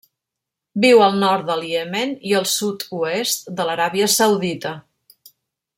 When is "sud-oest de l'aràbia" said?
2.53-4.09